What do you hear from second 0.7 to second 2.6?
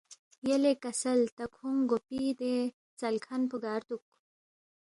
کسل تا کھونگ گوپی دے